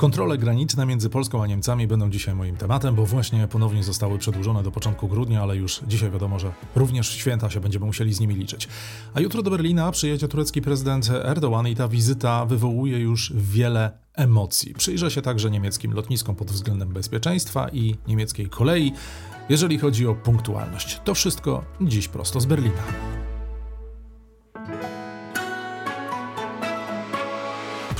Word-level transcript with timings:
Kontrole 0.00 0.38
graniczne 0.38 0.86
między 0.86 1.10
Polską 1.10 1.42
a 1.42 1.46
Niemcami 1.46 1.86
będą 1.86 2.10
dzisiaj 2.10 2.34
moim 2.34 2.56
tematem, 2.56 2.94
bo 2.94 3.06
właśnie 3.06 3.48
ponownie 3.48 3.84
zostały 3.84 4.18
przedłużone 4.18 4.62
do 4.62 4.70
początku 4.70 5.08
grudnia, 5.08 5.42
ale 5.42 5.56
już 5.56 5.80
dzisiaj 5.86 6.10
wiadomo, 6.10 6.38
że 6.38 6.52
również 6.76 7.10
w 7.10 7.12
święta 7.12 7.50
się 7.50 7.60
będziemy 7.60 7.86
musieli 7.86 8.14
z 8.14 8.20
nimi 8.20 8.34
liczyć. 8.34 8.68
A 9.14 9.20
jutro 9.20 9.42
do 9.42 9.50
Berlina 9.50 9.92
przyjedzie 9.92 10.28
turecki 10.28 10.62
prezydent 10.62 11.06
Erdoğan 11.06 11.70
i 11.70 11.76
ta 11.76 11.88
wizyta 11.88 12.46
wywołuje 12.46 12.98
już 12.98 13.32
wiele 13.36 13.90
emocji. 14.14 14.74
Przyjrzę 14.74 15.10
się 15.10 15.22
także 15.22 15.50
niemieckim 15.50 15.92
lotniskom 15.92 16.36
pod 16.36 16.50
względem 16.50 16.88
bezpieczeństwa 16.88 17.68
i 17.68 17.96
niemieckiej 18.08 18.48
kolei, 18.48 18.92
jeżeli 19.48 19.78
chodzi 19.78 20.06
o 20.06 20.14
punktualność. 20.14 21.00
To 21.04 21.14
wszystko 21.14 21.64
dziś 21.80 22.08
prosto 22.08 22.40
z 22.40 22.46
Berlina. 22.46 23.19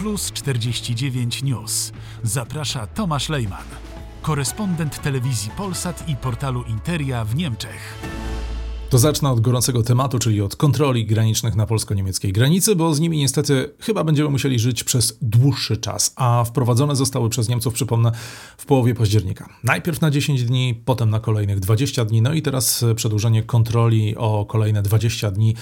Plus 0.00 0.32
49 0.32 1.42
News. 1.42 1.92
Zaprasza 2.22 2.86
Tomasz 2.86 3.28
Lejman, 3.28 3.64
korespondent 4.22 5.02
telewizji 5.02 5.50
Polsat 5.56 6.08
i 6.08 6.16
portalu 6.16 6.62
Interia 6.62 7.24
w 7.24 7.34
Niemczech. 7.34 7.94
To 8.90 8.98
zacznę 8.98 9.30
od 9.30 9.40
gorącego 9.40 9.82
tematu, 9.82 10.18
czyli 10.18 10.40
od 10.40 10.56
kontroli 10.56 11.06
granicznych 11.06 11.56
na 11.56 11.66
polsko-niemieckiej 11.66 12.32
granicy, 12.32 12.76
bo 12.76 12.94
z 12.94 13.00
nimi 13.00 13.18
niestety 13.18 13.74
chyba 13.80 14.04
będziemy 14.04 14.30
musieli 14.30 14.58
żyć 14.58 14.84
przez 14.84 15.18
dłuższy 15.22 15.76
czas, 15.76 16.12
a 16.16 16.44
wprowadzone 16.44 16.96
zostały 16.96 17.28
przez 17.28 17.48
Niemców, 17.48 17.74
przypomnę, 17.74 18.12
w 18.56 18.66
połowie 18.66 18.94
października. 18.94 19.48
Najpierw 19.64 20.00
na 20.00 20.10
10 20.10 20.44
dni, 20.44 20.82
potem 20.84 21.10
na 21.10 21.20
kolejnych 21.20 21.60
20 21.60 22.04
dni, 22.04 22.22
no 22.22 22.32
i 22.32 22.42
teraz 22.42 22.84
przedłużenie 22.96 23.42
kontroli 23.42 24.16
o 24.16 24.46
kolejne 24.48 24.82
20 24.82 25.30
dni 25.30 25.54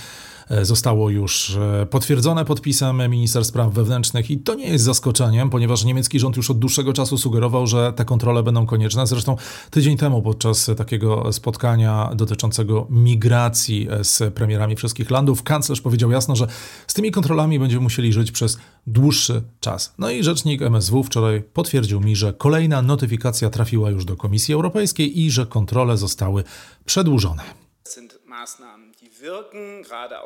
zostało 0.62 1.10
już 1.10 1.56
e, 1.56 1.86
potwierdzone 1.86 2.44
podpisem 2.44 3.10
minister 3.10 3.44
spraw 3.44 3.72
wewnętrznych 3.72 4.30
i 4.30 4.38
to 4.38 4.54
nie 4.54 4.68
jest 4.68 4.84
zaskoczeniem, 4.84 5.50
ponieważ 5.50 5.84
niemiecki 5.84 6.20
rząd 6.20 6.36
już 6.36 6.50
od 6.50 6.58
dłuższego 6.58 6.92
czasu 6.92 7.18
sugerował, 7.18 7.66
że 7.66 7.92
te 7.92 8.04
kontrole 8.04 8.42
będą 8.42 8.66
konieczne. 8.66 9.06
Zresztą 9.06 9.36
tydzień 9.70 9.96
temu 9.96 10.22
podczas 10.22 10.70
takiego 10.76 11.32
spotkania 11.32 12.10
dotyczącego 12.14 12.86
migracji 12.90 13.88
e, 13.90 14.04
z 14.04 14.34
premierami 14.34 14.76
wszystkich 14.76 15.10
landów, 15.10 15.42
kanclerz 15.42 15.80
powiedział 15.80 16.10
jasno, 16.10 16.36
że 16.36 16.46
z 16.86 16.94
tymi 16.94 17.10
kontrolami 17.10 17.58
będziemy 17.58 17.82
musieli 17.82 18.12
żyć 18.12 18.32
przez 18.32 18.58
dłuższy 18.86 19.42
czas. 19.60 19.94
No 19.98 20.10
i 20.10 20.24
rzecznik 20.24 20.62
MSW 20.62 21.02
wczoraj 21.02 21.42
potwierdził 21.42 22.00
mi, 22.00 22.16
że 22.16 22.32
kolejna 22.32 22.82
notyfikacja 22.82 23.50
trafiła 23.50 23.90
już 23.90 24.04
do 24.04 24.16
Komisji 24.16 24.54
Europejskiej 24.54 25.20
i 25.20 25.30
że 25.30 25.46
kontrole 25.46 25.96
zostały 25.96 26.44
przedłużone. 26.84 27.42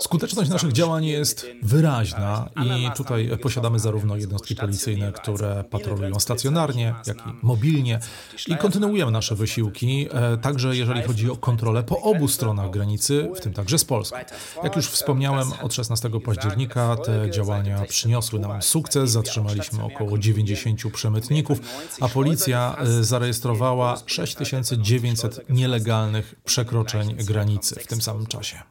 Skuteczność 0.01 0.51
naszych 0.51 0.73
działań 0.73 1.05
jest 1.07 1.47
wyraźna 1.63 2.49
i 2.65 2.97
tutaj 2.97 3.31
posiadamy 3.43 3.79
zarówno 3.79 4.17
jednostki 4.17 4.57
policyjne, 4.57 5.13
które 5.13 5.65
patrolują 5.71 6.21
stacjonarnie, 6.21 6.95
jak 7.07 7.19
i 7.19 7.31
mobilnie. 7.43 8.01
I 8.47 8.57
kontynuujemy 8.57 9.13
nasze 9.13 9.35
wysiłki, 9.35 10.09
e, 10.13 10.37
także 10.37 10.77
jeżeli 10.77 11.03
chodzi 11.03 11.31
o 11.31 11.37
kontrolę 11.37 11.83
po 11.83 12.01
obu 12.01 12.29
stronach 12.29 12.71
granicy, 12.71 13.31
w 13.37 13.41
tym 13.41 13.53
także 13.53 13.79
z 13.79 13.85
Polską. 13.85 14.17
Jak 14.63 14.77
już 14.77 14.87
wspomniałem, 14.87 15.49
od 15.63 15.75
16 15.75 16.21
października 16.21 16.97
te 16.97 17.31
działania 17.31 17.85
przyniosły 17.89 18.39
nam 18.39 18.63
sukces, 18.63 19.11
zatrzymaliśmy 19.11 19.85
około 19.85 20.19
90 20.19 20.93
przemytników, 20.93 21.59
a 22.01 22.09
policja 22.09 22.77
e, 22.79 23.05
zarejestrowała 23.05 23.97
6900 24.07 25.51
nielegalnych 25.51 26.35
przekroczeń 26.45 27.15
granicy 27.15 27.81
w 27.81 27.87
tym 27.87 28.01
samym 28.01 28.27
czasie. 28.27 28.63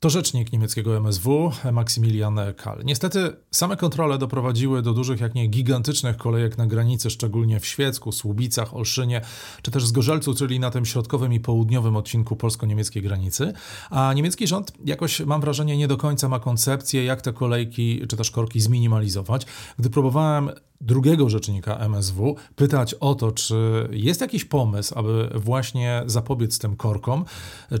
To 0.00 0.10
rzecznik 0.10 0.52
niemieckiego 0.52 0.96
MSW, 0.96 1.52
Maximilian 1.72 2.40
Kal. 2.56 2.80
Niestety 2.84 3.36
same 3.50 3.76
kontrole 3.76 4.18
doprowadziły 4.18 4.82
do 4.82 4.92
dużych, 4.92 5.20
jak 5.20 5.34
nie 5.34 5.46
gigantycznych 5.46 6.16
kolejek 6.16 6.58
na 6.58 6.66
granicy, 6.66 7.10
szczególnie 7.10 7.60
w 7.60 7.66
Świecku, 7.66 8.12
Słubicach, 8.12 8.74
Olszynie, 8.74 9.20
czy 9.62 9.70
też 9.70 9.86
Zgorzelcu, 9.86 10.34
czyli 10.34 10.60
na 10.60 10.70
tym 10.70 10.84
środkowym 10.84 11.32
i 11.32 11.40
południowym 11.40 11.96
odcinku 11.96 12.36
polsko-niemieckiej 12.36 13.02
granicy. 13.02 13.52
A 13.90 14.12
niemiecki 14.12 14.46
rząd 14.46 14.72
jakoś, 14.84 15.20
mam 15.20 15.40
wrażenie, 15.40 15.76
nie 15.76 15.88
do 15.88 15.96
końca 15.96 16.28
ma 16.28 16.40
koncepcję, 16.40 17.04
jak 17.04 17.22
te 17.22 17.32
kolejki 17.32 18.06
czy 18.08 18.16
też 18.16 18.30
korki 18.30 18.60
zminimalizować. 18.60 19.46
Gdy 19.78 19.90
próbowałem 19.90 20.50
drugiego 20.80 21.28
rzecznika 21.28 21.76
MSW 21.76 22.36
pytać 22.56 22.94
o 22.94 23.14
to, 23.14 23.32
czy 23.32 23.88
jest 23.92 24.20
jakiś 24.20 24.44
pomysł, 24.44 24.98
aby 24.98 25.30
właśnie 25.34 26.02
zapobiec 26.06 26.58
tym 26.58 26.76
korkom, 26.76 27.24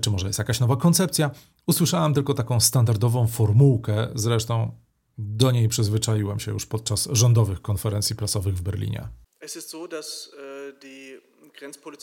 czy 0.00 0.10
może 0.10 0.26
jest 0.26 0.38
jakaś 0.38 0.60
nowa 0.60 0.76
koncepcja, 0.76 1.30
usłyszałem 1.68 2.14
tylko 2.14 2.34
taką 2.34 2.60
standardową 2.60 3.26
formułkę, 3.26 4.08
zresztą 4.14 4.72
do 5.18 5.50
niej 5.50 5.68
przyzwyczaiłem 5.68 6.40
się 6.40 6.52
już 6.52 6.66
podczas 6.66 7.08
rządowych 7.12 7.62
konferencji 7.62 8.16
prasowych 8.16 8.56
w 8.56 8.62
Berlinie. 8.62 9.08
Die 10.80 11.18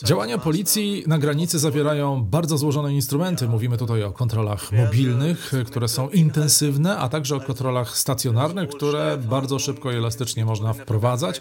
Działania 0.04 0.38
policji 0.38 1.04
na 1.06 1.18
granicy 1.18 1.58
zawierają 1.58 2.24
bardzo 2.24 2.58
złożone 2.58 2.94
instrumenty. 2.94 3.48
Mówimy 3.48 3.78
tutaj 3.78 4.02
o 4.02 4.12
kontrolach 4.12 4.72
mobilnych, 4.72 5.52
które 5.66 5.88
są 5.88 6.08
intensywne, 6.08 6.96
a 6.98 7.08
także 7.08 7.36
o 7.36 7.40
kontrolach 7.40 7.98
stacjonarnych, 7.98 8.70
które 8.70 9.18
bardzo 9.18 9.58
szybko 9.58 9.92
i 9.92 9.96
elastycznie 9.96 10.44
można 10.44 10.72
wprowadzać 10.72 11.40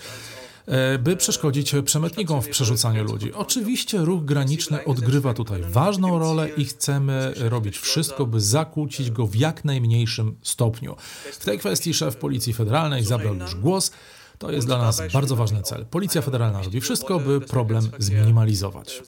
by 1.00 1.16
przeszkodzić 1.16 1.76
przemytnikom 1.86 2.42
w 2.42 2.50
przerzucaniu 2.50 3.04
ludzi. 3.04 3.34
Oczywiście 3.34 3.98
ruch 3.98 4.26
graniczny 4.26 4.86
odgrywa 4.86 5.34
tutaj 5.34 5.62
ważną 5.70 6.20
rolę 6.20 6.50
i 6.50 6.66
chcemy 6.66 7.34
robić 7.36 7.78
wszystko, 7.78 8.26
by 8.26 8.42
zakłócić 8.42 9.12
go 9.12 9.28
w 9.28 9.36
jak 9.36 9.66
najmniejszym 9.66 10.38
stopniu. 10.42 10.96
W 11.32 11.46
tej 11.46 11.60
kwestii 11.60 11.94
szef 11.94 12.16
Policji 12.16 12.54
Federalnej 12.54 13.04
zabrał 13.04 13.36
już 13.36 13.56
głos. 13.56 13.92
To 14.38 14.52
jest 14.52 14.68
dla 14.68 14.78
nas 14.78 15.02
bardzo 15.14 15.36
ważny 15.36 15.62
cel. 15.62 15.86
Policja 15.86 16.22
Federalna 16.22 16.62
robi 16.62 16.82
wszystko, 16.82 17.20
by 17.20 17.42
problem 17.42 17.90
zminimalizować. 18.00 19.04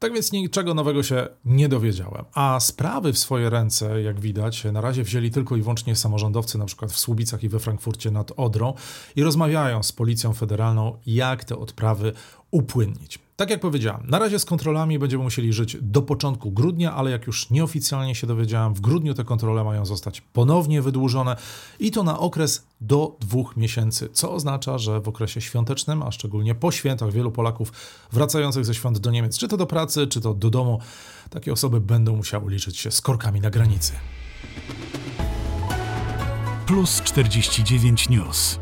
Tak 0.00 0.12
więc 0.12 0.32
niczego 0.32 0.74
nowego 0.74 1.02
się 1.02 1.28
nie 1.44 1.68
dowiedziałem. 1.68 2.24
A 2.34 2.60
sprawy 2.60 3.12
w 3.12 3.18
swoje 3.18 3.50
ręce, 3.50 4.02
jak 4.02 4.20
widać, 4.20 4.64
na 4.64 4.80
razie 4.80 5.02
wzięli 5.02 5.30
tylko 5.30 5.56
i 5.56 5.62
wyłącznie 5.62 5.96
samorządowcy, 5.96 6.58
na 6.58 6.64
przykład 6.64 6.92
w 6.92 6.98
Słubicach 6.98 7.44
i 7.44 7.48
we 7.48 7.58
Frankfurcie 7.58 8.10
nad 8.10 8.32
Odrą, 8.36 8.74
i 9.16 9.22
rozmawiają 9.22 9.82
z 9.82 9.92
Policją 9.92 10.34
Federalną, 10.34 10.96
jak 11.06 11.44
te 11.44 11.56
odprawy 11.56 12.12
upłynnić. 12.50 13.18
Tak 13.36 13.50
jak 13.50 13.60
powiedziałem, 13.60 14.06
na 14.06 14.18
razie 14.18 14.38
z 14.38 14.44
kontrolami 14.44 14.98
będziemy 14.98 15.24
musieli 15.24 15.52
żyć 15.52 15.76
do 15.82 16.02
początku 16.02 16.50
grudnia, 16.50 16.94
ale 16.94 17.10
jak 17.10 17.26
już 17.26 17.50
nieoficjalnie 17.50 18.14
się 18.14 18.26
dowiedziałem, 18.26 18.74
w 18.74 18.80
grudniu 18.80 19.14
te 19.14 19.24
kontrole 19.24 19.64
mają 19.64 19.86
zostać 19.86 20.20
ponownie 20.20 20.82
wydłużone 20.82 21.36
i 21.78 21.90
to 21.90 22.02
na 22.02 22.18
okres 22.18 22.66
do 22.80 23.16
dwóch 23.20 23.56
miesięcy, 23.56 24.08
co 24.12 24.32
oznacza, 24.32 24.78
że 24.78 25.00
w 25.00 25.08
okresie 25.08 25.40
świątecznym, 25.40 26.02
a 26.02 26.10
szczególnie 26.10 26.54
po 26.54 26.72
świętach, 26.72 27.12
wielu 27.12 27.32
Polaków 27.32 27.72
wracających 28.12 28.64
ze 28.64 28.74
świąt 28.74 28.98
do 28.98 29.10
Niemiec, 29.10 29.38
czy 29.38 29.48
to 29.48 29.56
do 29.56 29.66
pracy, 29.66 30.06
czy 30.06 30.20
to 30.20 30.34
do 30.34 30.50
domu, 30.50 30.78
takie 31.30 31.52
osoby 31.52 31.80
będą 31.80 32.16
musiały 32.16 32.50
liczyć 32.50 32.78
się 32.78 32.90
z 32.90 33.00
korkami 33.00 33.40
na 33.40 33.50
granicy. 33.50 33.92
Plus 36.66 37.02
49 37.02 38.08
News. 38.08 38.58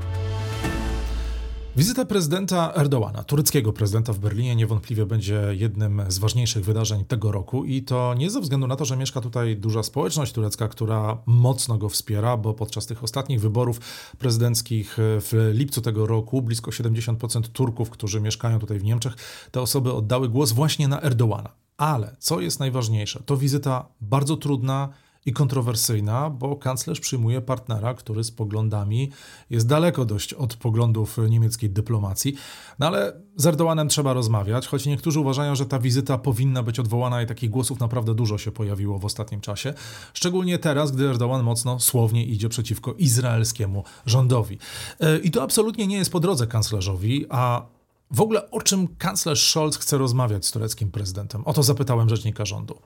Wizyta 1.78 2.04
prezydenta 2.04 2.72
Erdoğana, 2.76 3.24
tureckiego 3.24 3.72
prezydenta 3.72 4.12
w 4.12 4.18
Berlinie, 4.18 4.56
niewątpliwie 4.56 5.06
będzie 5.06 5.42
jednym 5.50 6.02
z 6.08 6.18
ważniejszych 6.18 6.64
wydarzeń 6.64 7.04
tego 7.04 7.32
roku 7.32 7.64
i 7.64 7.82
to 7.82 8.14
nie 8.14 8.30
ze 8.30 8.40
względu 8.40 8.66
na 8.66 8.76
to, 8.76 8.84
że 8.84 8.96
mieszka 8.96 9.20
tutaj 9.20 9.56
duża 9.56 9.82
społeczność 9.82 10.32
turecka, 10.32 10.68
która 10.68 11.18
mocno 11.26 11.78
go 11.78 11.88
wspiera, 11.88 12.36
bo 12.36 12.54
podczas 12.54 12.86
tych 12.86 13.04
ostatnich 13.04 13.40
wyborów 13.40 13.80
prezydenckich 14.18 14.96
w 14.98 15.50
lipcu 15.54 15.80
tego 15.80 16.06
roku 16.06 16.42
blisko 16.42 16.70
70% 16.70 17.42
Turków, 17.42 17.90
którzy 17.90 18.20
mieszkają 18.20 18.58
tutaj 18.58 18.78
w 18.78 18.84
Niemczech, 18.84 19.16
te 19.50 19.60
osoby 19.60 19.92
oddały 19.92 20.28
głos 20.28 20.52
właśnie 20.52 20.88
na 20.88 21.00
Erdoğana. 21.00 21.48
Ale 21.76 22.16
co 22.18 22.40
jest 22.40 22.60
najważniejsze, 22.60 23.22
to 23.26 23.36
wizyta 23.36 23.88
bardzo 24.00 24.36
trudna, 24.36 24.88
i 25.28 25.32
kontrowersyjna, 25.32 26.30
bo 26.30 26.56
kanclerz 26.56 27.00
przyjmuje 27.00 27.40
partnera, 27.40 27.94
który 27.94 28.24
z 28.24 28.30
poglądami 28.30 29.10
jest 29.50 29.66
daleko 29.66 30.04
dość 30.04 30.34
od 30.34 30.56
poglądów 30.56 31.18
niemieckiej 31.28 31.70
dyplomacji. 31.70 32.34
No 32.78 32.86
ale 32.86 33.12
z 33.36 33.46
Erdoganem 33.46 33.88
trzeba 33.88 34.12
rozmawiać, 34.12 34.66
choć 34.66 34.86
niektórzy 34.86 35.20
uważają, 35.20 35.54
że 35.54 35.66
ta 35.66 35.78
wizyta 35.78 36.18
powinna 36.18 36.62
być 36.62 36.78
odwołana 36.78 37.22
i 37.22 37.26
takich 37.26 37.50
głosów 37.50 37.80
naprawdę 37.80 38.14
dużo 38.14 38.38
się 38.38 38.52
pojawiło 38.52 38.98
w 38.98 39.04
ostatnim 39.04 39.40
czasie. 39.40 39.74
Szczególnie 40.14 40.58
teraz, 40.58 40.92
gdy 40.92 41.08
Erdogan 41.08 41.42
mocno 41.42 41.80
słownie 41.80 42.24
idzie 42.24 42.48
przeciwko 42.48 42.92
izraelskiemu 42.92 43.84
rządowi. 44.06 44.58
E, 45.00 45.18
I 45.18 45.30
to 45.30 45.42
absolutnie 45.42 45.86
nie 45.86 45.96
jest 45.96 46.12
po 46.12 46.20
drodze 46.20 46.46
kanclerzowi, 46.46 47.26
a 47.28 47.66
w 48.10 48.20
ogóle 48.20 48.50
o 48.50 48.60
czym 48.60 48.88
kanclerz 48.98 49.50
Scholz 49.50 49.76
chce 49.76 49.98
rozmawiać 49.98 50.46
z 50.46 50.50
tureckim 50.50 50.90
prezydentem? 50.90 51.42
O 51.44 51.52
to 51.52 51.62
zapytałem 51.62 52.08
rzecznika 52.08 52.44
rządu. 52.44 52.78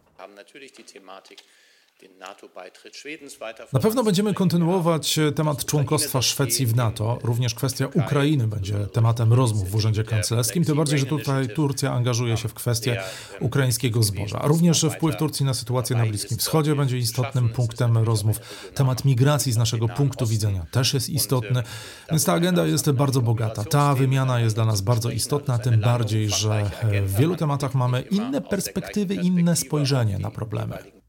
Na 3.73 3.81
pewno 3.81 4.05
będziemy 4.05 4.35
kontynuować 4.35 5.19
e, 5.19 5.33
temat 5.33 5.65
członkostwa 5.65 6.23
Szwecji 6.23 6.67
w 6.67 6.77
NATO. 6.77 7.19
Również 7.23 7.55
kwestia 7.55 7.87
Ukrainy 7.95 8.49
będzie 8.49 8.87
tematem 8.87 9.33
rozmów 9.33 9.71
w 9.71 9.75
Urzędzie 9.75 10.05
Kanclerskim, 10.05 10.65
tym 10.65 10.77
bardziej, 10.77 10.99
że 10.99 11.07
tutaj 11.07 11.49
Turcja 11.49 11.93
angażuje 11.93 12.37
się 12.37 12.49
w 12.49 12.55
kwestię 12.55 13.03
ukraińskiego 13.41 14.03
zboża. 14.03 14.41
Również 14.43 14.87
wpływ 14.97 15.17
Turcji 15.17 15.47
na 15.47 15.55
sytuację 15.55 15.97
na 15.97 16.07
Bliskim 16.07 16.39
Wschodzie 16.39 16.75
będzie 16.75 16.99
istotnym 16.99 17.49
punktem 17.49 17.99
rozmów. 17.99 18.39
Temat 18.75 19.05
migracji 19.05 19.53
z 19.53 19.57
naszego 19.57 19.89
punktu 19.89 20.27
widzenia 20.27 20.67
też 20.71 20.95
jest 20.95 21.11
istotny, 21.11 21.63
więc 22.11 22.25
ta 22.25 22.33
agenda 22.33 22.67
jest 22.67 22.91
bardzo 22.91 23.21
bogata. 23.21 23.65
Ta 23.65 23.95
wymiana 23.95 24.41
jest 24.41 24.55
dla 24.55 24.65
nas 24.65 24.81
bardzo 24.81 25.11
istotna, 25.11 25.59
tym 25.59 25.81
bardziej, 25.81 26.29
że 26.29 26.71
w 27.07 27.17
wielu 27.19 27.37
tematach 27.37 27.75
mamy 27.75 28.01
inne 28.01 28.41
perspektywy, 28.41 29.15
inne 29.15 29.57
spojrzenie 29.57 30.19
na 30.19 30.31
problemy. 30.31 31.02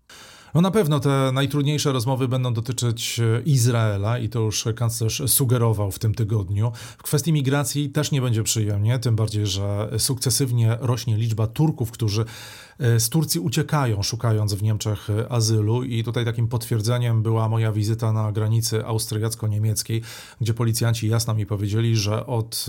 No 0.54 0.62
na 0.62 0.72
pewno 0.72 1.00
te 1.00 1.32
najtrudniejsze 1.34 1.92
rozmowy 1.92 2.28
będą 2.28 2.54
dotyczyć 2.54 3.20
e, 3.20 3.42
Izraela 3.42 4.18
i 4.18 4.30
to 4.30 4.40
już 4.40 4.66
kanclerz 4.76 5.22
sugerował 5.28 5.92
w 5.92 6.00
tym 6.00 6.14
tygodniu. 6.14 6.72
W 6.98 7.04
kwestii 7.04 7.34
migracji 7.34 7.90
też 7.90 8.12
nie 8.12 8.22
będzie 8.22 8.44
przyjemnie, 8.44 9.00
tym 9.00 9.16
bardziej, 9.16 9.48
że 9.48 9.90
sukcesywnie 9.98 10.78
rośnie 10.82 11.18
liczba 11.18 11.48
Turków, 11.48 11.92
którzy 11.92 12.26
z 12.80 13.10
Turcji 13.10 13.40
uciekają, 13.40 14.04
szukając 14.04 14.54
w 14.54 14.64
Niemczech 14.64 15.10
e, 15.10 15.32
azylu. 15.32 15.84
I 15.84 16.04
tutaj 16.04 16.26
takim 16.26 16.48
potwierdzeniem 16.48 17.24
była 17.24 17.50
moja 17.50 17.72
wizyta 17.72 18.12
na 18.12 18.32
granicy 18.32 18.86
austriacko-niemieckiej, 18.86 20.02
gdzie 20.42 20.54
policjanci 20.54 21.08
jasno 21.08 21.34
mi 21.34 21.46
powiedzieli, 21.46 21.96
że 21.96 22.26
od 22.26 22.66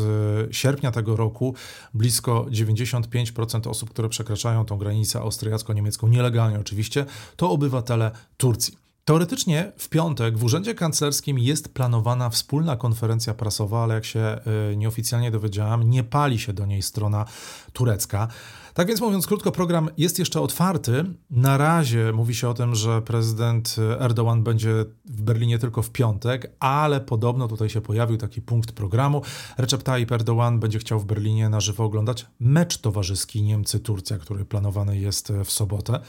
e, 0.48 0.52
sierpnia 0.52 0.90
tego 0.90 1.16
roku 1.16 1.54
blisko 1.94 2.46
95% 2.50 3.68
osób, 3.68 3.90
które 3.90 4.08
przekraczają 4.08 4.64
tą 4.64 4.78
granicę 4.78 5.20
austriacko-niemiecką, 5.20 6.08
nielegalnie 6.08 6.60
oczywiście, 6.60 7.06
to 7.36 7.50
obywatele 7.50 8.10
Turcji. 8.36 8.84
Teoretycznie 9.04 9.72
w 9.76 9.88
piątek 9.88 10.38
w 10.38 10.44
Urzędzie 10.44 10.74
Kanclerskim 10.74 11.38
jest 11.38 11.74
planowana 11.74 12.30
wspólna 12.30 12.76
konferencja 12.76 13.34
prasowa, 13.34 13.82
ale 13.82 13.94
jak 13.94 14.04
się 14.04 14.40
nieoficjalnie 14.76 15.30
dowiedziałam, 15.30 15.90
nie 15.90 16.04
pali 16.04 16.38
się 16.38 16.52
do 16.52 16.66
niej 16.66 16.82
strona 16.82 17.24
turecka. 17.72 18.28
Tak 18.74 18.88
więc 18.88 19.00
mówiąc 19.00 19.26
krótko, 19.26 19.52
program 19.52 19.90
jest 19.96 20.18
jeszcze 20.18 20.40
otwarty. 20.40 21.04
Na 21.30 21.56
razie 21.56 22.12
mówi 22.12 22.34
się 22.34 22.48
o 22.48 22.54
tym, 22.54 22.74
że 22.74 23.02
prezydent 23.02 23.76
Erdogan 23.98 24.42
będzie 24.42 24.84
w 25.04 25.22
Berlinie 25.22 25.58
tylko 25.58 25.82
w 25.82 25.90
piątek, 25.90 26.56
ale 26.60 27.00
podobno 27.00 27.48
tutaj 27.48 27.68
się 27.68 27.80
pojawił 27.80 28.16
taki 28.16 28.42
punkt 28.42 28.72
programu. 28.72 29.22
Recep 29.58 29.82
Tayyip 29.82 30.12
Erdogan 30.12 30.60
będzie 30.60 30.78
chciał 30.78 31.00
w 31.00 31.04
Berlinie 31.04 31.48
na 31.48 31.60
żywo 31.60 31.84
oglądać 31.84 32.26
mecz 32.40 32.78
towarzyski 32.78 33.42
Niemcy-Turcja, 33.42 34.18
który 34.18 34.44
planowany 34.44 34.98
jest 34.98 35.32
w 35.44 35.50
sobotę. 35.50 36.00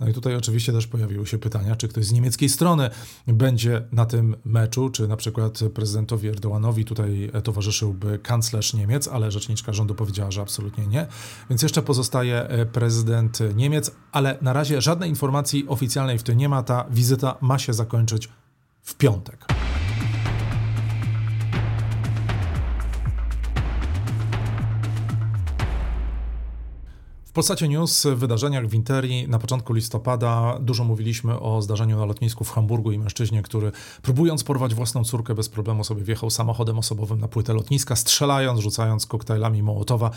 No 0.00 0.08
i 0.08 0.12
tutaj 0.12 0.36
oczywiście 0.36 0.72
też 0.72 0.86
pojawiły 0.86 1.26
się 1.26 1.38
pytania, 1.38 1.76
czy 1.76 1.88
ktoś 1.88 2.04
z 2.06 2.12
niemieckiej 2.12 2.48
strony 2.48 2.90
będzie 3.26 3.82
na 3.92 4.06
tym 4.06 4.36
meczu, 4.44 4.90
czy 4.90 5.08
na 5.08 5.16
przykład 5.16 5.58
prezydentowi 5.74 6.28
Erdoganowi 6.28 6.84
tutaj 6.84 7.30
towarzyszyłby 7.44 8.18
kanclerz 8.18 8.74
Niemiec, 8.74 9.08
ale 9.08 9.30
rzeczniczka 9.30 9.72
rządu 9.72 9.94
powiedziała, 9.94 10.30
że 10.30 10.40
absolutnie 10.40 10.86
nie. 10.86 11.06
Więc 11.50 11.62
jeszcze 11.62 11.82
pozostaje 11.82 12.48
e, 12.48 12.66
prezydent 12.66 13.38
Niemiec, 13.54 13.90
ale 14.12 14.38
na 14.42 14.52
razie 14.52 14.80
żadnej 14.80 15.10
informacji 15.10 15.64
oficjalnej 15.68 16.18
w 16.18 16.22
tym 16.22 16.38
nie 16.38 16.48
ma. 16.48 16.62
Ta 16.62 16.84
wizyta 16.90 17.36
ma 17.40 17.58
się 17.58 17.72
zakończyć 17.72 18.28
w 18.82 18.94
piątek. 18.94 19.59
W 27.30 27.32
Polsacie 27.32 27.68
News 27.68 28.06
w 28.06 28.18
wydarzeniach 28.18 28.66
w 28.66 28.74
Interii 28.74 29.28
na 29.28 29.38
początku 29.38 29.72
listopada 29.72 30.58
dużo 30.60 30.84
mówiliśmy 30.84 31.40
o 31.40 31.62
zdarzeniu 31.62 31.98
na 31.98 32.04
lotnisku 32.04 32.44
w 32.44 32.50
Hamburgu 32.50 32.92
i 32.92 32.98
mężczyźnie, 32.98 33.42
który 33.42 33.72
próbując 34.02 34.44
porwać 34.44 34.74
własną 34.74 35.04
córkę 35.04 35.34
bez 35.34 35.48
problemu 35.48 35.84
sobie 35.84 36.04
wjechał 36.04 36.30
samochodem 36.30 36.78
osobowym 36.78 37.20
na 37.20 37.28
płytę 37.28 37.54
lotniska, 37.54 37.96
strzelając, 37.96 38.60
rzucając 38.60 39.06
koktajlami 39.06 39.62
Mołotowa 39.62 40.10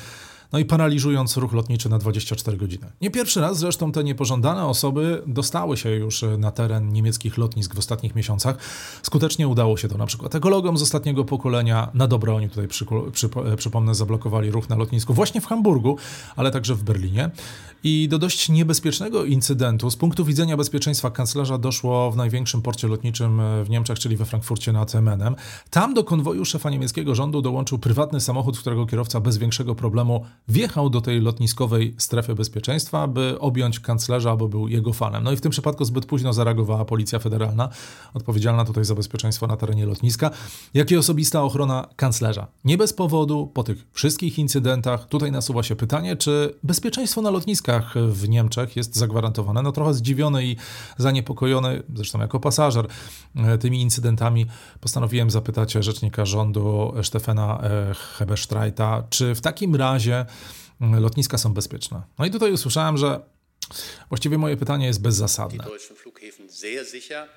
no 0.53 0.59
i 0.59 0.65
paraliżując 0.65 1.37
ruch 1.37 1.53
lotniczy 1.53 1.89
na 1.89 1.99
24 1.99 2.57
godziny. 2.57 2.91
Nie 3.01 3.11
pierwszy 3.11 3.41
raz 3.41 3.57
zresztą 3.57 3.91
te 3.91 4.03
niepożądane 4.03 4.65
osoby 4.65 5.23
dostały 5.27 5.77
się 5.77 5.89
już 5.89 6.25
na 6.37 6.51
teren 6.51 6.93
niemieckich 6.93 7.37
lotnisk 7.37 7.75
w 7.75 7.79
ostatnich 7.79 8.15
miesiącach. 8.15 8.57
Skutecznie 9.01 9.47
udało 9.47 9.77
się 9.77 9.87
to 9.87 9.97
na 9.97 10.05
przykład 10.05 10.35
ekologom 10.35 10.77
z 10.77 10.81
ostatniego 10.81 11.25
pokolenia. 11.25 11.89
Na 11.93 12.07
dobre 12.07 12.33
oni 12.33 12.49
tutaj, 12.49 12.67
przy, 12.67 12.85
przy, 13.11 13.29
przypomnę, 13.57 13.95
zablokowali 13.95 14.51
ruch 14.51 14.69
na 14.69 14.75
lotnisku 14.75 15.13
właśnie 15.13 15.41
w 15.41 15.45
Hamburgu, 15.45 15.97
ale 16.35 16.51
także 16.51 16.75
w 16.75 16.83
Berlinie. 16.83 17.31
I 17.83 18.07
do 18.07 18.19
dość 18.19 18.49
niebezpiecznego 18.49 19.25
incydentu 19.25 19.91
z 19.91 19.95
punktu 19.95 20.25
widzenia 20.25 20.57
bezpieczeństwa 20.57 21.11
kanclerza 21.11 21.57
doszło 21.57 22.11
w 22.11 22.17
największym 22.17 22.61
porcie 22.61 22.87
lotniczym 22.87 23.41
w 23.63 23.69
Niemczech, 23.69 23.99
czyli 23.99 24.17
we 24.17 24.25
Frankfurcie 24.25 24.71
nad 24.71 24.93
Menem. 24.93 25.35
Tam 25.69 25.93
do 25.93 26.03
konwoju 26.03 26.45
szefa 26.45 26.69
niemieckiego 26.69 27.15
rządu 27.15 27.41
dołączył 27.41 27.79
prywatny 27.79 28.19
samochód, 28.19 28.59
którego 28.59 28.85
kierowca 28.85 29.19
bez 29.19 29.37
większego 29.37 29.75
problemu 29.75 30.25
wjechał 30.47 30.89
do 30.89 31.01
tej 31.01 31.21
lotniskowej 31.21 31.95
strefy 31.97 32.35
bezpieczeństwa, 32.35 33.07
by 33.07 33.39
objąć 33.39 33.79
kanclerza, 33.79 34.35
bo 34.35 34.47
był 34.47 34.67
jego 34.67 34.93
fanem. 34.93 35.23
No 35.23 35.31
i 35.31 35.35
w 35.35 35.41
tym 35.41 35.51
przypadku 35.51 35.85
zbyt 35.85 36.05
późno 36.05 36.33
zareagowała 36.33 36.85
Policja 36.85 37.19
Federalna, 37.19 37.69
odpowiedzialna 38.13 38.65
tutaj 38.65 38.85
za 38.85 38.95
bezpieczeństwo 38.95 39.47
na 39.47 39.57
terenie 39.57 39.85
lotniska, 39.85 40.31
jak 40.73 40.91
i 40.91 40.97
osobista 40.97 41.43
ochrona 41.43 41.87
kanclerza. 41.95 42.47
Nie 42.65 42.77
bez 42.77 42.93
powodu, 42.93 43.51
po 43.53 43.63
tych 43.63 43.85
wszystkich 43.93 44.39
incydentach, 44.39 45.07
tutaj 45.07 45.31
nasuwa 45.31 45.63
się 45.63 45.75
pytanie, 45.75 46.15
czy 46.15 46.55
bezpieczeństwo 46.63 47.21
na 47.21 47.29
lotniskach 47.29 47.93
w 47.95 48.29
Niemczech 48.29 48.75
jest 48.75 48.95
zagwarantowane. 48.95 49.61
No 49.61 49.71
trochę 49.71 49.93
zdziwiony 49.93 50.45
i 50.45 50.55
zaniepokojony, 50.97 51.83
zresztą 51.95 52.19
jako 52.19 52.39
pasażer, 52.39 52.87
e, 53.35 53.57
tymi 53.57 53.81
incydentami 53.81 54.45
postanowiłem 54.79 55.29
zapytać 55.29 55.71
rzecznika 55.71 56.25
rządu 56.25 56.93
Stefana 57.03 57.61
e, 57.63 57.93
Heberstreita, 58.17 59.03
czy 59.09 59.35
w 59.35 59.41
takim 59.41 59.75
razie 59.75 60.25
lotniska 60.79 61.37
są 61.37 61.53
bezpieczne. 61.53 62.01
No 62.19 62.25
i 62.25 62.31
tutaj 62.31 62.53
usłyszałem, 62.53 62.97
że 62.97 63.19
właściwie 64.09 64.37
moje 64.37 64.57
pytanie 64.57 64.85
jest 64.85 65.01
bezzasadne. 65.01 65.65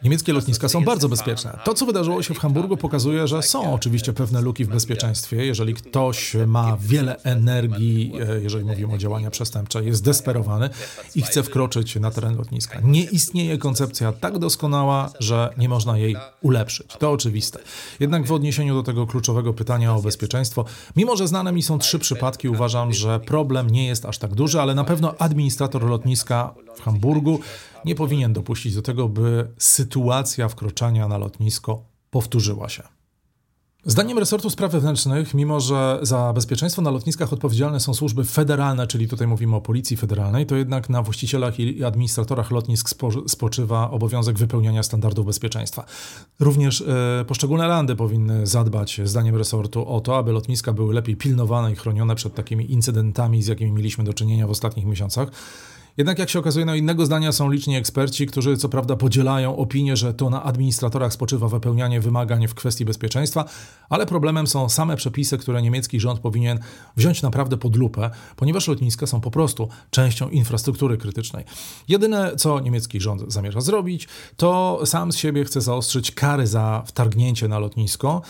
Niemieckie 0.02 0.32
lotniska 0.32 0.68
są 0.68 0.84
bardzo 0.84 1.08
bezpieczne. 1.08 1.58
To, 1.64 1.74
co 1.74 1.86
wydarzyło 1.86 2.22
się 2.22 2.34
w 2.34 2.38
Hamburgu, 2.38 2.76
pokazuje, 2.76 3.28
że 3.28 3.42
są 3.42 3.74
oczywiście 3.74 4.12
pewne 4.12 4.40
luki 4.40 4.64
w 4.64 4.68
bezpieczeństwie. 4.68 5.46
Jeżeli 5.46 5.74
ktoś 5.74 6.36
ma 6.46 6.76
wiele 6.80 7.16
energii, 7.22 8.12
e, 8.28 8.40
jeżeli 8.40 8.64
mówimy 8.64 8.94
o 8.94 8.98
działania 8.98 9.30
przestępcze, 9.30 9.84
jest 9.84 10.04
desperowany 10.04 10.70
i 11.14 11.22
chce 11.22 11.42
wkroczyć 11.42 11.96
na 11.96 12.10
teren 12.10 12.36
lotniska. 12.36 12.80
Nie 12.84 13.02
istnieje 13.02 13.58
koncepcja 13.58 14.12
tak 14.12 14.38
doskonała, 14.38 15.12
że 15.20 15.54
nie 15.58 15.68
można 15.68 15.98
jej 15.98 16.16
ulepszyć. 16.42 16.92
To 16.98 17.10
oczywiste. 17.10 17.58
Jednak 18.00 18.26
w 18.26 18.32
odniesieniu 18.32 18.74
do 18.74 18.82
tego 18.82 19.06
kluczowego 19.06 19.54
pytania 19.54 19.94
o 19.94 20.02
bezpieczeństwo, 20.02 20.64
mimo 20.96 21.16
że 21.16 21.28
znane 21.28 21.52
mi 21.52 21.62
są 21.62 21.78
trzy 21.78 21.98
przypadki, 21.98 22.48
uważam, 22.48 22.92
że 22.92 23.20
problem 23.20 23.70
nie 23.70 23.86
jest 23.86 24.04
aż 24.04 24.18
tak 24.18 24.34
duży, 24.34 24.60
ale 24.60 24.74
na 24.74 24.84
pewno 24.84 25.14
administrator 25.18 25.82
lotniska 25.82 26.54
w 26.76 26.82
Hamburgu 26.82 27.40
nie 27.86 27.94
powinien 27.94 28.32
dopuścić 28.32 28.74
do 28.74 28.82
tego, 28.82 29.08
by 29.08 29.48
sytuacja 29.58 30.48
wkroczenia 30.48 31.08
na 31.08 31.18
lotnisko 31.18 31.82
powtórzyła 32.10 32.68
się. 32.68 32.82
Zdaniem 33.88 34.18
resortu 34.18 34.50
spraw 34.50 34.72
wewnętrznych, 34.72 35.34
mimo 35.34 35.60
że 35.60 35.98
za 36.02 36.32
bezpieczeństwo 36.32 36.82
na 36.82 36.90
lotniskach 36.90 37.32
odpowiedzialne 37.32 37.80
są 37.80 37.94
służby 37.94 38.24
federalne, 38.24 38.86
czyli 38.86 39.08
tutaj 39.08 39.26
mówimy 39.26 39.56
o 39.56 39.60
Policji 39.60 39.96
Federalnej, 39.96 40.46
to 40.46 40.56
jednak 40.56 40.90
na 40.90 41.02
właścicielach 41.02 41.60
i 41.60 41.84
administratorach 41.84 42.50
lotnisk 42.50 42.88
spo, 42.88 43.10
spoczywa 43.28 43.90
obowiązek 43.90 44.38
wypełniania 44.38 44.82
standardów 44.82 45.26
bezpieczeństwa. 45.26 45.84
Również 46.40 46.80
e, 46.80 47.24
poszczególne 47.28 47.66
landy 47.66 47.96
powinny 47.96 48.46
zadbać, 48.46 49.00
zdaniem 49.04 49.36
resortu, 49.36 49.88
o 49.88 50.00
to, 50.00 50.18
aby 50.18 50.32
lotniska 50.32 50.72
były 50.72 50.94
lepiej 50.94 51.16
pilnowane 51.16 51.72
i 51.72 51.76
chronione 51.76 52.14
przed 52.14 52.34
takimi 52.34 52.72
incydentami, 52.72 53.42
z 53.42 53.46
jakimi 53.46 53.72
mieliśmy 53.72 54.04
do 54.04 54.14
czynienia 54.14 54.46
w 54.46 54.50
ostatnich 54.50 54.86
miesiącach. 54.86 55.30
Jednak 55.96 56.18
jak 56.18 56.30
się 56.30 56.38
okazuje, 56.38 56.66
no 56.66 56.74
innego 56.74 57.06
zdania 57.06 57.32
są 57.32 57.50
liczni 57.50 57.76
eksperci, 57.76 58.26
którzy 58.26 58.56
co 58.56 58.68
prawda 58.68 58.96
podzielają 58.96 59.56
opinię, 59.56 59.96
że 59.96 60.14
to 60.14 60.30
na 60.30 60.42
administratorach 60.42 61.12
spoczywa 61.12 61.48
wypełnianie 61.48 62.00
wymagań 62.00 62.48
w 62.48 62.54
kwestii 62.54 62.84
bezpieczeństwa, 62.84 63.44
ale 63.88 64.06
problemem 64.06 64.46
są 64.46 64.68
same 64.68 64.96
przepisy, 64.96 65.38
które 65.38 65.62
niemiecki 65.62 66.00
rząd 66.00 66.20
powinien 66.20 66.58
wziąć 66.96 67.22
naprawdę 67.22 67.56
pod 67.56 67.76
lupę, 67.76 68.10
ponieważ 68.36 68.68
lotniska 68.68 69.06
są 69.06 69.20
po 69.20 69.30
prostu 69.30 69.68
częścią 69.90 70.28
infrastruktury 70.28 70.98
krytycznej. 70.98 71.44
Jedyne, 71.88 72.36
co 72.36 72.60
niemiecki 72.60 73.00
rząd 73.00 73.32
zamierza 73.32 73.60
zrobić, 73.60 74.08
to 74.36 74.80
sam 74.84 75.12
z 75.12 75.16
siebie 75.16 75.44
chce 75.44 75.60
zaostrzyć 75.60 76.10
kary 76.10 76.46
za 76.46 76.82
wtargnięcie 76.86 77.48
na 77.48 77.58
lotnisko, 77.58 78.22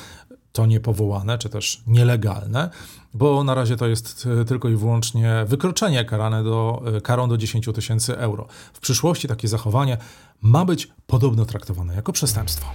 to 0.56 0.66
niepowołane, 0.66 1.38
czy 1.38 1.48
też 1.48 1.82
nielegalne, 1.86 2.70
bo 3.14 3.44
na 3.44 3.54
razie 3.54 3.76
to 3.76 3.86
jest 3.86 4.28
e, 4.40 4.44
tylko 4.44 4.68
i 4.68 4.76
wyłącznie 4.76 5.44
wykroczenie 5.46 6.04
karane 6.04 6.44
do, 6.44 6.82
e, 6.96 7.00
karą 7.00 7.28
do 7.28 7.36
10 7.36 7.66
tysięcy 7.74 8.18
euro. 8.18 8.46
W 8.72 8.80
przyszłości 8.80 9.28
takie 9.28 9.48
zachowanie 9.48 9.98
ma 10.42 10.64
być 10.64 10.88
podobno 11.06 11.44
traktowane 11.44 11.94
jako 11.94 12.12
przestępstwo. 12.12 12.66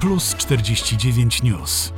Plus 0.00 0.34
49 0.34 1.42
News. 1.42 1.92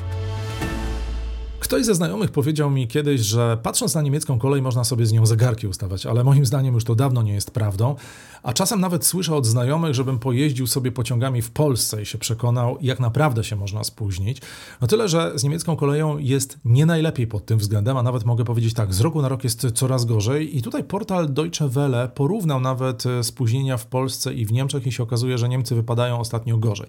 Ktoś 1.60 1.84
ze 1.84 1.94
znajomych 1.94 2.30
powiedział 2.30 2.70
mi 2.70 2.88
kiedyś, 2.88 3.20
że 3.20 3.58
patrząc 3.62 3.94
na 3.94 4.02
niemiecką 4.02 4.38
kolej 4.38 4.62
można 4.62 4.84
sobie 4.84 5.06
z 5.06 5.12
nią 5.12 5.26
zegarki 5.26 5.66
ustawiać, 5.66 6.06
ale 6.06 6.24
moim 6.24 6.46
zdaniem 6.46 6.74
już 6.74 6.84
to 6.84 6.94
dawno 6.94 7.22
nie 7.22 7.32
jest 7.32 7.50
prawdą. 7.50 7.96
A 8.42 8.52
czasem 8.52 8.80
nawet 8.80 9.06
słyszę 9.06 9.34
od 9.34 9.46
znajomych, 9.46 9.94
żebym 9.94 10.18
pojeździł 10.18 10.66
sobie 10.66 10.92
pociągami 10.92 11.42
w 11.42 11.50
Polsce 11.50 12.02
i 12.02 12.06
się 12.06 12.18
przekonał, 12.18 12.78
jak 12.80 13.00
naprawdę 13.00 13.44
się 13.44 13.56
można 13.56 13.84
spóźnić. 13.84 14.42
No 14.80 14.86
tyle, 14.86 15.08
że 15.08 15.32
z 15.34 15.44
niemiecką 15.44 15.76
koleją 15.76 16.18
jest 16.18 16.58
nie 16.64 16.86
najlepiej 16.86 17.26
pod 17.26 17.46
tym 17.46 17.58
względem, 17.58 17.96
a 17.96 18.02
nawet 18.02 18.24
mogę 18.24 18.44
powiedzieć 18.44 18.74
tak, 18.74 18.94
z 18.94 19.00
roku 19.00 19.22
na 19.22 19.28
rok 19.28 19.44
jest 19.44 19.66
coraz 19.74 20.04
gorzej. 20.04 20.56
I 20.56 20.62
tutaj 20.62 20.84
portal 20.84 21.32
Deutsche 21.32 21.68
Welle 21.68 22.08
porównał 22.14 22.60
nawet 22.60 23.06
e, 23.06 23.24
spóźnienia 23.24 23.76
w 23.76 23.86
Polsce 23.86 24.34
i 24.34 24.46
w 24.46 24.52
Niemczech 24.52 24.86
i 24.86 24.92
się 24.92 25.02
okazuje, 25.02 25.38
że 25.38 25.48
Niemcy 25.48 25.74
wypadają 25.74 26.20
ostatnio 26.20 26.56
gorzej. 26.56 26.86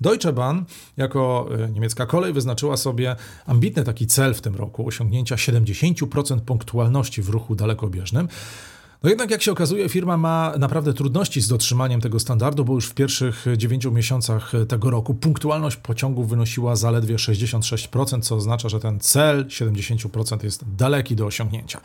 Deutsche 0.00 0.32
Bahn 0.32 0.58
jako 0.96 1.48
e, 1.64 1.70
niemiecka 1.70 2.06
kolej 2.06 2.32
wyznaczyła 2.32 2.76
sobie 2.76 3.16
ambitny 3.46 3.84
taki 3.84 4.06
cel 4.12 4.34
w 4.34 4.40
tym 4.40 4.54
roku 4.54 4.86
osiągnięcia 4.88 5.36
70% 5.36 6.40
punktualności 6.40 7.22
w 7.22 7.28
ruchu 7.28 7.54
dalekobieżnym. 7.54 8.28
No 9.02 9.10
jednak, 9.10 9.30
jak 9.30 9.42
się 9.42 9.52
okazuje, 9.52 9.88
firma 9.88 10.16
ma 10.16 10.54
naprawdę 10.58 10.94
trudności 10.94 11.40
z 11.40 11.48
dotrzymaniem 11.48 12.00
tego 12.00 12.20
standardu, 12.20 12.64
bo 12.64 12.74
już 12.74 12.86
w 12.86 12.94
pierwszych 12.94 13.44
9 13.56 13.84
miesiącach 13.84 14.52
tego 14.68 14.90
roku 14.90 15.14
punktualność 15.14 15.76
pociągów 15.76 16.28
wynosiła 16.28 16.76
zaledwie 16.76 17.16
66%, 17.16 18.20
co 18.20 18.36
oznacza, 18.36 18.68
że 18.68 18.80
ten 18.80 19.00
cel 19.00 19.46
70% 19.46 20.44
jest 20.44 20.74
daleki 20.76 21.16
do 21.16 21.26
osiągnięcia. 21.26 21.80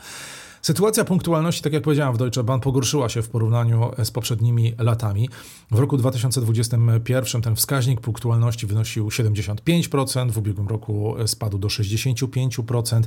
Sytuacja 0.68 1.04
punktualności, 1.04 1.62
tak 1.62 1.72
jak 1.72 1.82
powiedziałem, 1.82 2.14
w 2.14 2.18
Deutsche 2.18 2.44
Bahn 2.44 2.60
pogorszyła 2.60 3.08
się 3.08 3.22
w 3.22 3.28
porównaniu 3.28 3.90
z 4.04 4.10
poprzednimi 4.10 4.74
latami. 4.78 5.28
W 5.70 5.78
roku 5.78 5.96
2021 5.96 7.42
ten 7.42 7.56
wskaźnik 7.56 8.00
punktualności 8.00 8.66
wynosił 8.66 9.08
75%, 9.08 10.30
w 10.30 10.38
ubiegłym 10.38 10.68
roku 10.68 11.14
spadł 11.26 11.58
do 11.58 11.68
65%. 11.68 13.02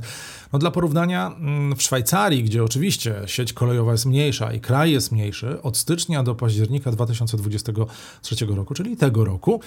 No 0.52 0.58
dla 0.58 0.70
porównania 0.70 1.26
mm, 1.26 1.76
w 1.76 1.82
Szwajcarii, 1.82 2.44
gdzie 2.44 2.64
oczywiście 2.64 3.22
sieć 3.26 3.52
kolejowa 3.52 3.92
jest 3.92 4.06
mniejsza 4.06 4.52
i 4.52 4.60
kraj 4.60 4.92
jest 4.92 5.12
mniejszy, 5.12 5.62
od 5.62 5.76
stycznia 5.76 6.22
do 6.22 6.34
października 6.34 6.92
2023 6.92 8.46
roku, 8.46 8.74
czyli 8.74 8.96
tego 8.96 9.24
roku, 9.24 9.60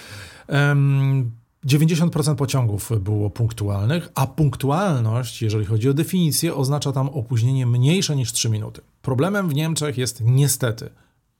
90% 1.66 2.34
pociągów 2.34 2.90
było 3.00 3.30
punktualnych, 3.30 4.08
a 4.14 4.26
punktualność, 4.26 5.42
jeżeli 5.42 5.64
chodzi 5.64 5.88
o 5.88 5.94
definicję, 5.94 6.54
oznacza 6.54 6.92
tam 6.92 7.08
opóźnienie 7.08 7.66
mniejsze 7.66 8.16
niż 8.16 8.32
3 8.32 8.50
minuty. 8.50 8.80
Problemem 9.02 9.48
w 9.48 9.54
Niemczech 9.54 9.98
jest 9.98 10.20
niestety 10.20 10.90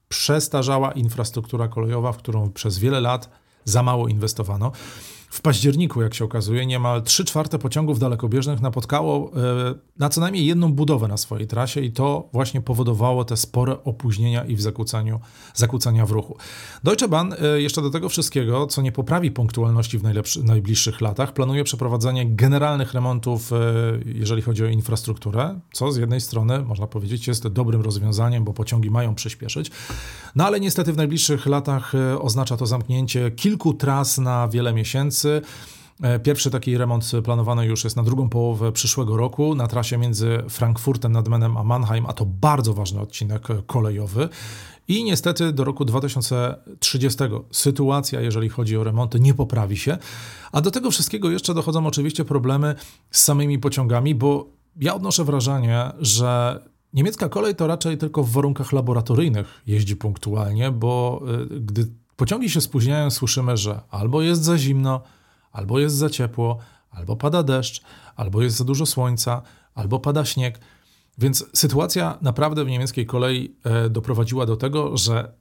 przestarzała 0.09 0.93
infrastruktura 0.93 1.69
kolejowa, 1.69 2.13
w 2.13 2.17
którą 2.17 2.51
przez 2.51 2.79
wiele 2.79 3.01
lat 3.01 3.31
za 3.65 3.83
mało 3.83 4.09
inwestowano. 4.09 4.73
W 5.31 5.41
październiku, 5.41 6.03
jak 6.03 6.15
się 6.15 6.25
okazuje, 6.25 6.67
niemal 6.67 7.03
3 7.03 7.25
czwarte 7.25 7.59
pociągów 7.59 7.99
dalekobieżnych 7.99 8.61
napotkało 8.61 9.33
e, 9.37 9.75
na 9.99 10.09
co 10.09 10.21
najmniej 10.21 10.47
jedną 10.47 10.73
budowę 10.73 11.09
na 11.09 11.17
swojej 11.17 11.47
trasie 11.47 11.81
i 11.81 11.93
to 11.93 12.29
właśnie 12.33 12.61
powodowało 12.61 13.25
te 13.25 13.37
spore 13.37 13.85
opóźnienia 13.85 14.45
i 14.45 14.57
w 14.57 14.61
zakłócaniu, 14.61 15.21
zakłócenia 15.55 16.07
w 16.07 16.11
ruchu. 16.11 16.37
Deutsche 16.85 17.09
Bahn 17.09 17.33
e, 17.33 17.61
jeszcze 17.63 17.83
do 17.83 17.91
tego 17.91 18.09
wszystkiego, 18.09 18.67
co 18.67 18.83
nie 18.83 18.93
poprawi 18.93 19.31
punktualności 19.31 19.99
w 19.99 20.03
najbliższych 20.45 21.01
latach, 21.01 21.33
planuje 21.33 21.65
przeprowadzenie 21.65 22.27
generalnych 22.27 22.95
remontów, 22.95 23.53
e, 23.53 23.57
jeżeli 24.05 24.43
chodzi 24.43 24.65
o 24.65 24.67
infrastrukturę, 24.67 25.61
co 25.73 25.93
z 25.93 25.97
jednej 25.97 26.21
strony, 26.21 26.59
można 26.59 26.87
powiedzieć, 26.87 27.29
jest 27.29 27.49
dobrym 27.49 27.81
rozwiązaniem, 27.81 28.45
bo 28.45 28.53
pociągi 28.53 28.91
mają 28.91 29.15
przyspieszyć, 29.15 29.71
no 30.37 30.47
ale 30.47 30.61
niestety 30.61 30.93
w 30.93 30.97
najbliższych 30.97 31.47
latach 31.47 31.93
oznacza 32.21 32.57
to 32.57 32.67
zamknięcie 32.67 33.31
kilku 33.31 33.75
tras 33.75 34.19
na 34.19 34.49
wiele 34.49 34.73
miesięcy, 34.73 35.16
E, 36.03 36.19
pierwszy 36.19 36.51
taki 36.51 36.79
remont 36.79 37.13
planowany 37.25 37.67
już 37.67 37.85
jest 37.85 37.97
na 37.97 38.03
drugą 38.03 38.29
połowę 38.29 38.73
przyszłego 38.73 39.17
roku 39.17 39.55
na 39.55 39.67
trasie 39.67 39.99
między 39.99 40.43
Frankfurtem 40.49 41.13
nad 41.13 41.29
Menem 41.29 41.57
a 41.57 41.65
Mannheim, 41.65 42.07
a 42.07 42.13
to 42.13 42.27
bardzo 42.27 42.75
ważny 42.75 43.01
odcinek 43.01 43.49
kolejowy. 43.67 44.29
I 44.89 45.05
niestety 45.05 45.53
do 45.53 45.65
roku 45.65 45.85
2030 45.85 47.19
sytuacja, 47.51 48.21
jeżeli 48.21 48.49
chodzi 48.49 48.77
o 48.77 48.85
remonty, 48.85 49.21
nie 49.21 49.35
poprawi 49.35 49.77
się. 49.77 49.99
A 50.53 50.61
do 50.61 50.71
tego 50.71 50.91
wszystkiego 50.91 51.31
jeszcze 51.31 51.55
dochodzą 51.55 51.87
oczywiście 51.87 52.25
problemy 52.25 52.75
z 53.11 53.23
samymi 53.23 53.59
pociągami, 53.59 54.15
bo 54.15 54.47
ja 54.81 54.95
odnoszę 54.95 55.25
wrażenie, 55.25 55.93
że 55.99 56.61
niemiecka 56.93 57.29
kolej 57.29 57.55
to 57.55 57.67
raczej 57.67 57.99
tylko 57.99 58.23
w 58.23 58.31
warunkach 58.31 58.73
laboratoryjnych 58.73 59.63
jeździ 59.67 59.97
punktualnie, 59.97 60.71
bo 60.71 61.23
e, 61.53 61.61
gdy 61.61 61.87
Pociągi 62.17 62.51
się 62.51 62.61
spóźniają, 62.61 63.11
słyszymy, 63.11 63.57
że 63.57 63.81
albo 63.91 64.23
jest 64.23 64.45
za 64.45 64.59
zimno, 64.59 65.03
albo 65.53 65.79
jest 65.79 65.97
za 65.97 66.11
ciepło, 66.11 66.59
albo 66.91 67.17
pada 67.17 67.43
deszcz, 67.43 67.83
albo 68.17 68.43
jest 68.43 68.57
za 68.57 68.65
dużo 68.65 68.87
słońca, 68.87 69.43
albo 69.75 70.01
pada 70.01 70.25
śnieg. 70.25 70.61
Więc 71.19 71.45
sytuacja 71.53 72.19
naprawdę 72.23 72.65
w 72.65 72.69
niemieckiej 72.69 73.07
kolei 73.07 73.57
e, 73.65 73.91
doprowadziła 73.91 74.47
do 74.47 74.57
tego, 74.57 74.97
że 74.97 75.33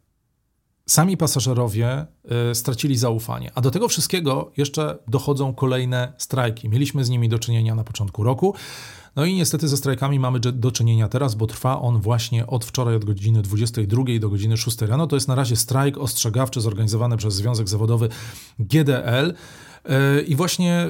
sami 0.85 1.17
pasażerowie 1.17 2.05
e, 2.25 2.55
stracili 2.55 2.97
zaufanie. 2.97 3.51
A 3.55 3.61
do 3.61 3.71
tego 3.71 3.87
wszystkiego 3.87 4.51
jeszcze 4.57 4.97
dochodzą 5.07 5.53
kolejne 5.53 6.13
strajki. 6.17 6.69
Mieliśmy 6.69 7.05
z 7.05 7.09
nimi 7.09 7.29
do 7.29 7.39
czynienia 7.39 7.75
na 7.75 7.83
początku 7.83 8.23
roku. 8.23 8.55
No 9.15 9.25
i 9.25 9.33
niestety 9.33 9.67
ze 9.67 9.77
strajkami 9.77 10.19
mamy 10.19 10.39
do 10.39 10.71
czynienia 10.71 11.07
teraz, 11.07 11.35
bo 11.35 11.47
trwa 11.47 11.81
on 11.81 12.01
właśnie 12.01 12.47
od 12.47 12.65
wczoraj 12.65 12.95
od 12.95 13.05
godziny 13.05 13.41
22 13.41 14.03
do 14.19 14.29
godziny 14.29 14.57
6 14.57 14.81
rano. 14.81 15.07
To 15.07 15.15
jest 15.15 15.27
na 15.27 15.35
razie 15.35 15.55
strajk 15.55 15.97
ostrzegawczy 15.97 16.61
zorganizowany 16.61 17.17
przez 17.17 17.33
Związek 17.33 17.69
Zawodowy 17.69 18.09
GDL. 18.59 19.33
E, 19.85 20.21
I 20.21 20.35
właśnie 20.35 20.73
e, 20.73 20.87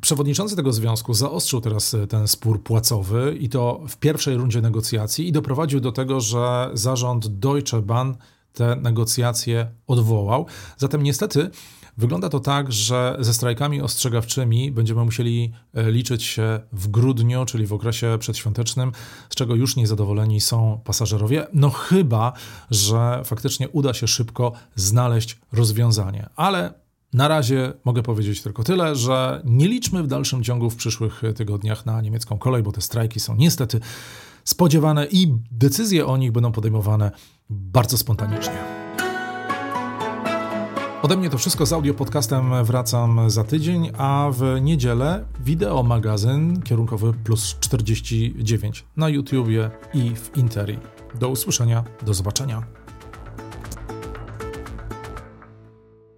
przewodniczący 0.00 0.56
tego 0.56 0.72
związku 0.72 1.14
zaostrzył 1.14 1.60
teraz 1.60 1.94
e, 1.94 2.06
ten 2.06 2.28
spór 2.28 2.62
płacowy 2.62 3.36
i 3.40 3.48
to 3.48 3.80
w 3.88 3.96
pierwszej 3.96 4.36
rundzie 4.36 4.60
negocjacji 4.60 5.28
i 5.28 5.32
doprowadził 5.32 5.80
do 5.80 5.92
tego, 5.92 6.20
że 6.20 6.70
zarząd 6.72 7.26
Deutsche 7.26 7.82
Bahn 7.82 8.12
te 8.52 8.76
negocjacje 8.76 9.70
odwołał. 9.86 10.46
Zatem 10.76 11.02
niestety 11.02 11.50
Wygląda 11.98 12.28
to 12.28 12.40
tak, 12.40 12.72
że 12.72 13.16
ze 13.20 13.34
strajkami 13.34 13.80
ostrzegawczymi 13.80 14.72
będziemy 14.72 15.04
musieli 15.04 15.52
e, 15.74 15.90
liczyć 15.90 16.22
się 16.22 16.60
w 16.72 16.88
grudniu, 16.88 17.44
czyli 17.44 17.66
w 17.66 17.72
okresie 17.72 18.16
przedświątecznym, 18.20 18.92
z 19.30 19.34
czego 19.34 19.54
już 19.54 19.76
niezadowoleni 19.76 20.40
są 20.40 20.80
pasażerowie. 20.84 21.46
No 21.52 21.70
chyba, 21.70 22.32
że 22.70 23.22
faktycznie 23.24 23.68
uda 23.68 23.94
się 23.94 24.08
szybko 24.08 24.52
znaleźć 24.74 25.38
rozwiązanie. 25.52 26.28
Ale 26.36 26.74
na 27.12 27.28
razie 27.28 27.72
mogę 27.84 28.02
powiedzieć 28.02 28.42
tylko 28.42 28.64
tyle, 28.64 28.96
że 28.96 29.42
nie 29.44 29.68
liczmy 29.68 30.02
w 30.02 30.06
dalszym 30.06 30.44
ciągu 30.44 30.70
w 30.70 30.76
przyszłych 30.76 31.22
tygodniach 31.36 31.86
na 31.86 32.00
niemiecką 32.00 32.38
kolej, 32.38 32.62
bo 32.62 32.72
te 32.72 32.80
strajki 32.80 33.20
są 33.20 33.36
niestety 33.36 33.80
spodziewane 34.44 35.06
i 35.06 35.34
decyzje 35.50 36.06
o 36.06 36.16
nich 36.16 36.32
będą 36.32 36.52
podejmowane 36.52 37.10
bardzo 37.50 37.98
spontanicznie. 37.98 38.77
Ode 41.02 41.16
mnie 41.16 41.30
to 41.30 41.38
wszystko 41.38 41.66
z 41.66 41.72
audio 41.72 41.94
podcastem 41.94 42.64
wracam 42.64 43.30
za 43.30 43.44
tydzień, 43.44 43.90
a 43.98 44.30
w 44.32 44.60
niedzielę 44.60 45.24
wideo 45.40 45.82
magazyn 45.82 46.62
kierunkowy 46.62 47.12
plus 47.24 47.56
49 47.60 48.84
na 48.96 49.08
YouTubie 49.08 49.70
i 49.94 50.16
w 50.16 50.36
Interi. 50.36 50.78
Do 51.14 51.28
usłyszenia, 51.28 51.84
do 52.06 52.14
zobaczenia. 52.14 52.62